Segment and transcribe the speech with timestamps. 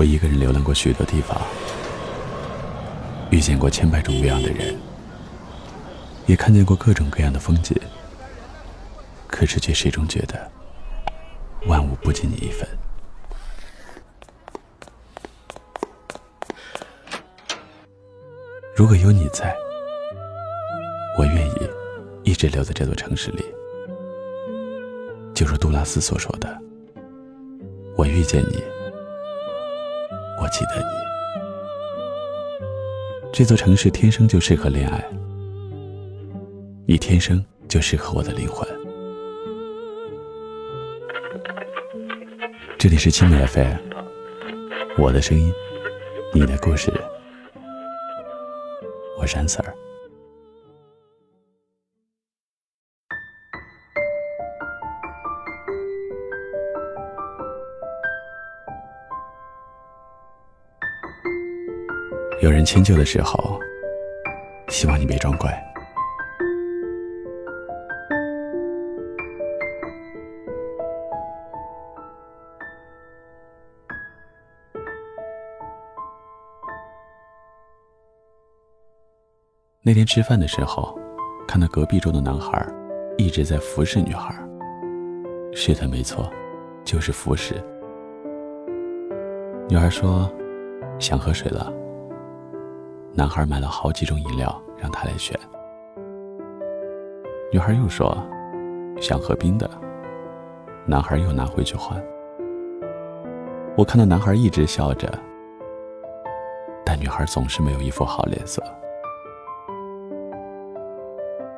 [0.00, 1.38] 我一个人流浪过许多地方，
[3.30, 4.74] 遇见过千百种各样的人，
[6.24, 7.76] 也看见过各种各样的风景，
[9.26, 10.50] 可是却始终觉得
[11.66, 12.66] 万物不及你一分。
[18.74, 19.54] 如果有你在，
[21.18, 21.70] 我愿意
[22.24, 23.44] 一直留在这座城市里。
[25.34, 26.58] 就如杜拉斯所说的
[27.98, 28.64] ：“我遇见你，
[30.50, 30.88] 记得你。
[33.32, 35.04] 这座城市天生就适合恋爱，
[36.86, 38.68] 你天生就适合我的灵魂。”
[42.78, 43.76] 这里是青美 FM，
[44.98, 45.52] 我的声音，
[46.34, 46.90] 你的故事，
[49.18, 49.89] 我是安 Sir。
[62.40, 63.60] 有人迁就的时候，
[64.68, 65.50] 希望你别装乖。
[79.82, 80.98] 那天吃饭的时候，
[81.46, 82.66] 看到隔壁桌的男孩
[83.18, 84.34] 一直在服侍女孩。
[85.52, 86.32] 是的，没错，
[86.84, 87.54] 就是服侍。
[89.68, 90.30] 女孩说
[90.98, 91.70] ：“想喝水了。”
[93.12, 95.38] 男孩买了好几种饮料，让他来选。
[97.52, 98.16] 女孩又说
[99.00, 99.68] ：“想喝冰的。”
[100.86, 102.00] 男孩又拿回去换。
[103.76, 105.12] 我看到男孩一直笑着，
[106.84, 108.62] 但女孩总是没有一副好脸色。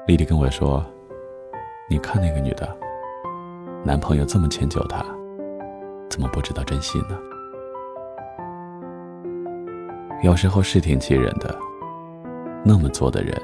[0.07, 0.85] 丽丽跟我说
[1.89, 2.77] ：“你看那个女的，
[3.85, 5.05] 男朋友这么迁就她，
[6.09, 7.19] 怎么不知道珍惜呢？”
[10.23, 11.59] 有时候是挺气人的，
[12.65, 13.37] 那么做的人，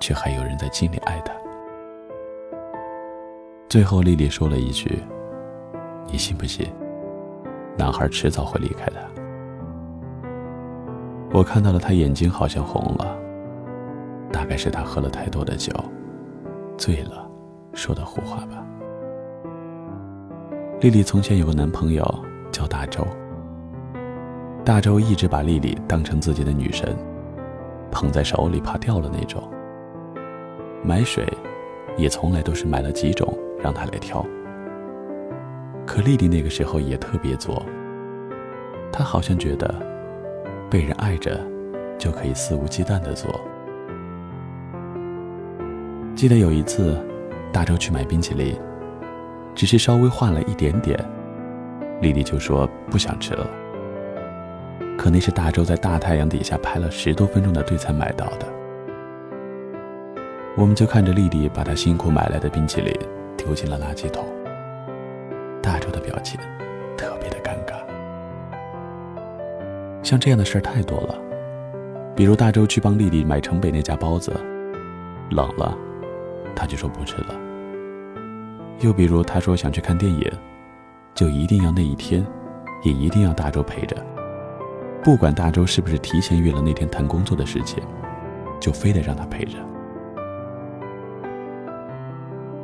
[0.00, 1.32] 却还有人在心里爱他。
[3.68, 4.98] 最后，丽丽说了一句
[6.10, 6.66] ：“你信不信，
[7.76, 9.00] 男孩迟早会离开他？”
[11.32, 13.14] 我看到了他眼睛好像红了，
[14.32, 15.70] 大概是他喝了太多的酒，
[16.78, 17.30] 醉了，
[17.74, 18.64] 说的胡话吧。
[20.80, 22.02] 丽丽从前有个男朋友
[22.50, 23.06] 叫大周。
[24.70, 26.96] 大周一直把丽丽当成自己的女神，
[27.90, 29.42] 捧在手里怕掉了那种。
[30.84, 31.26] 买水，
[31.96, 34.24] 也从来都是买了几种让她来挑。
[35.84, 37.66] 可丽丽那个时候也特别作，
[38.92, 39.74] 她好像觉得
[40.70, 41.44] 被人爱着
[41.98, 43.28] 就可以肆无忌惮的做。
[46.14, 46.96] 记得有一次，
[47.52, 48.56] 大周去买冰淇淋，
[49.52, 50.96] 只是稍微换了一点点，
[52.00, 53.44] 丽丽就说不想吃了。
[55.00, 58.46] 可那是大周在大太阳底下排了十多分钟的队才买到的，
[60.58, 62.94] 我们就看着丽丽把她辛苦买来的冰淇淋
[63.34, 64.26] 丢进了垃圾桶。
[65.62, 66.38] 大周的表情
[66.98, 67.80] 特别的尴尬。
[70.02, 71.18] 像这样的事儿太多了，
[72.14, 74.38] 比如大周去帮丽丽买城北那家包子，
[75.30, 75.74] 冷了，
[76.54, 77.34] 他就说不吃了。
[78.80, 80.30] 又比如他说想去看电影，
[81.14, 82.22] 就一定要那一天，
[82.84, 83.96] 也一定要大周陪着。
[85.02, 87.82] 不管大周是不是提前约了那天谈工作的事情，
[88.60, 89.56] 就非得让他陪着。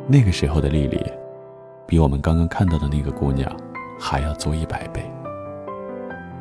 [0.07, 1.03] 那个时候的丽丽，
[1.87, 3.51] 比我们刚刚看到的那个姑娘
[3.99, 5.03] 还要作一百倍。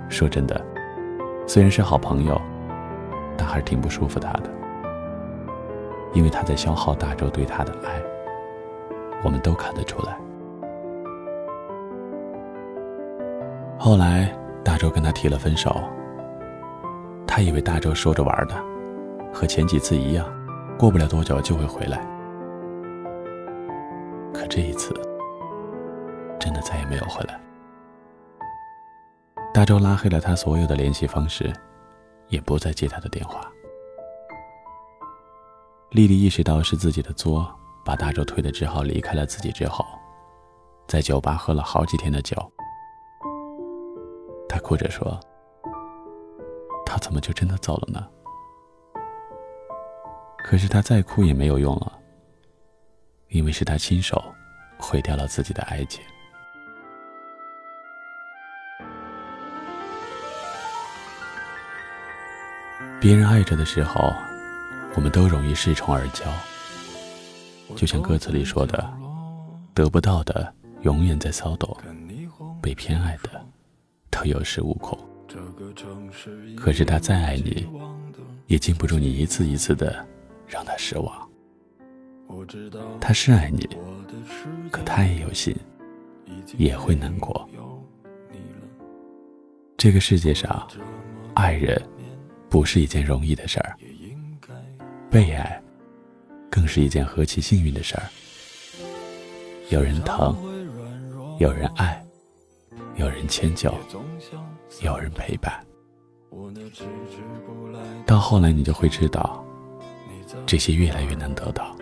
[0.09, 0.61] 说真的，
[1.47, 2.39] 虽然是好朋友，
[3.37, 4.49] 但还是挺不舒服她的，
[6.13, 8.01] 因为她在消耗大周对她的爱，
[9.23, 10.17] 我们都看得出来。
[13.79, 14.35] 后来。
[14.75, 15.73] 大周跟他提了分手，
[17.25, 18.61] 他以为大周说着玩的，
[19.33, 20.27] 和前几次一样，
[20.77, 22.05] 过不了多久就会回来。
[24.33, 24.93] 可这一次，
[26.37, 27.39] 真的再也没有回来。
[29.53, 31.53] 大周拉黑了他所有的联系方式，
[32.27, 33.49] 也不再接他的电话。
[35.91, 37.49] 丽丽意识到是自己的作，
[37.85, 39.85] 把大周推的只好离开了自己之后，
[40.85, 42.35] 在酒吧喝了好几天的酒。
[44.55, 45.19] 他哭着说
[46.87, 48.07] ：“他怎么就真的走了呢？”
[50.39, 51.99] 可是他再哭也没有用了，
[53.27, 54.23] 因为是他亲手
[54.77, 56.01] 毁掉了自己的爱情。
[63.01, 64.13] 别人爱着的时候，
[64.95, 66.23] 我们都容易恃宠而骄，
[67.75, 68.89] 就像歌词里说的
[69.75, 71.77] ：“得不到的永远在骚动，
[72.61, 73.44] 被偏爱的。”
[74.25, 74.97] 会有恃无恐。
[76.57, 77.67] 可是他再爱你，
[78.47, 80.03] 也禁不住你一次一次的
[80.47, 81.29] 让他失望。
[82.99, 83.69] 他是爱你，
[84.71, 85.55] 可他也有心，
[86.57, 87.47] 也会难过。
[89.77, 90.67] 这个世界上，
[91.35, 91.79] 爱人
[92.49, 93.77] 不是一件容易的事儿，
[95.11, 95.61] 被爱
[96.49, 98.03] 更是一件何其幸运的事儿。
[99.69, 100.35] 有人疼，
[101.39, 102.03] 有人爱，
[102.95, 103.73] 有人迁就，
[104.81, 105.65] 有人陪伴。
[108.05, 109.43] 到后来，你就会知道，
[110.45, 111.75] 这些越来越难得到。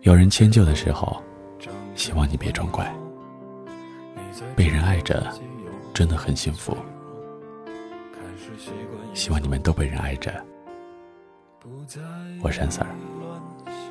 [0.00, 1.22] 有人迁就的时候，
[1.94, 2.92] 希望你别装乖。
[4.56, 5.32] 被人爱着，
[5.94, 6.76] 真的很幸福。
[9.14, 10.32] 希望你们都被人爱着。
[12.42, 12.86] 我是安 Sir，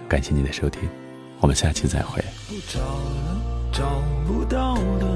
[0.09, 0.89] 感谢你的收听，
[1.39, 2.21] 我们下期再会。
[3.71, 3.85] 找
[4.27, 5.07] 不到的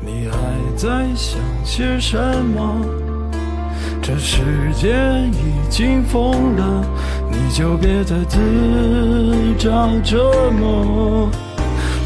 [0.00, 0.38] 你还
[0.76, 2.80] 在想些什么？
[4.00, 4.40] 这世
[4.74, 4.88] 界
[5.32, 6.82] 已经疯了，
[7.30, 8.38] 你就别再自
[9.58, 11.28] 找折磨。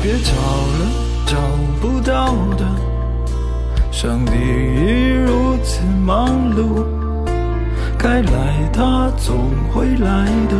[0.02, 0.90] 别找了，
[1.26, 1.36] 找
[1.80, 2.64] 不到的。
[3.92, 6.84] 上帝已如此忙碌，
[7.96, 10.56] 该来他总会来的。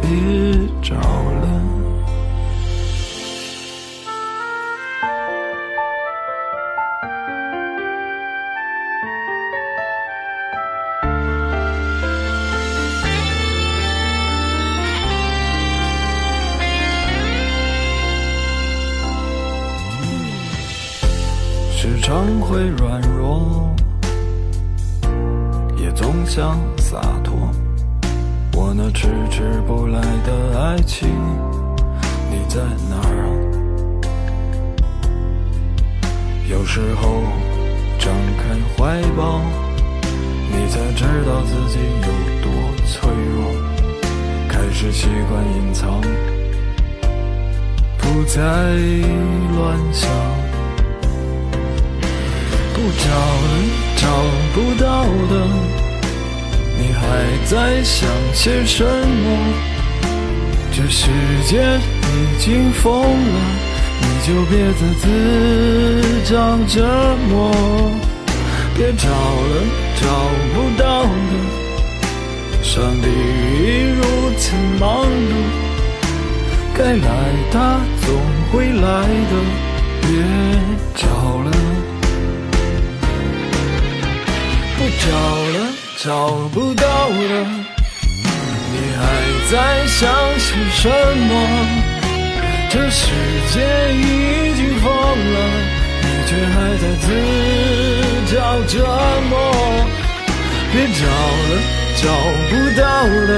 [0.00, 0.08] 别
[0.80, 1.77] 找了。
[22.08, 23.70] 常会软弱，
[25.76, 27.34] 也总想洒脱。
[28.54, 31.06] 我那迟迟不来的爱情，
[32.30, 33.12] 你在哪儿？
[36.48, 37.20] 有时候
[37.98, 39.42] 张开怀抱，
[40.50, 42.08] 你才知道自己有
[42.40, 42.50] 多
[42.86, 43.52] 脆弱。
[44.48, 46.00] 开始习惯隐藏，
[47.98, 48.40] 不再
[49.54, 50.47] 乱想。
[52.78, 53.48] 不找了，
[53.96, 54.06] 找
[54.54, 55.34] 不到的，
[56.78, 57.02] 你还
[57.44, 59.26] 在想些什么？
[60.70, 61.10] 这世
[61.44, 63.36] 界已经疯了，
[64.00, 65.04] 你就别再自
[66.24, 66.86] 找折
[67.28, 67.50] 磨。
[68.76, 69.10] 别找了，
[70.00, 70.06] 找
[70.54, 74.00] 不到的，上帝已如
[74.38, 75.34] 此忙碌，
[76.76, 77.08] 该来
[77.50, 78.06] 他总
[78.52, 79.32] 会来的。
[80.00, 80.08] 别
[80.94, 81.06] 找
[81.40, 81.57] 了。
[85.08, 85.56] 找了
[85.96, 86.06] 找
[86.52, 87.34] 不到了，
[88.70, 89.00] 你还
[89.50, 89.56] 在
[89.86, 89.98] 想
[90.38, 90.84] 些什
[91.16, 91.30] 么？
[92.68, 93.00] 这世
[93.54, 93.56] 界
[93.94, 95.36] 已经疯了，
[96.02, 97.06] 你却还在自
[98.34, 98.74] 找折
[99.30, 99.32] 磨。
[100.72, 101.00] 别找
[101.48, 101.50] 了，
[101.96, 102.04] 找
[102.50, 103.32] 不到了，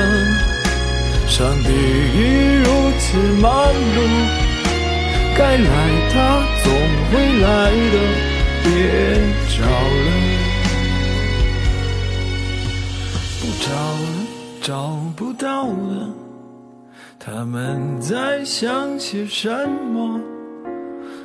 [1.29, 2.19] 上帝已
[2.65, 2.69] 如
[2.99, 3.07] 此
[3.41, 3.49] 忙
[3.95, 3.97] 碌，
[5.39, 5.71] 该来
[6.13, 6.15] 他
[6.65, 6.67] 总
[7.13, 7.47] 会来
[7.93, 7.97] 的。
[8.63, 8.69] 别
[14.63, 16.15] 找不到了，
[17.19, 20.21] 他们在想些什么？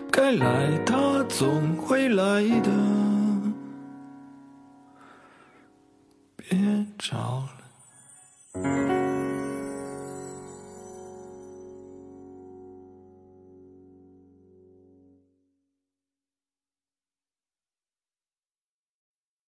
[0.10, 2.72] 该来，他总会来的。
[6.38, 7.44] 别找
[8.54, 8.95] 了。